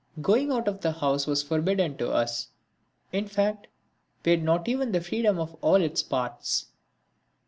[0.19, 2.47] Going out of the house was forbidden to us,
[3.11, 3.67] in fact
[4.25, 6.71] we had not even the freedom of all its parts.